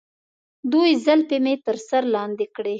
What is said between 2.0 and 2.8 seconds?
لاندې کړي.